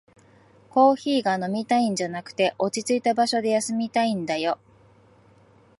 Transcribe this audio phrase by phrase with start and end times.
[0.71, 4.57] コーヒーが飲みたいんじゃなくて、落ちついた場所で休みたいんだよ